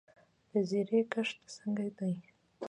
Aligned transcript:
د 0.51 0.53
زیرې 0.69 0.99
کښت 1.11 1.37
څنګه 1.55 1.87
دی؟ 1.97 2.13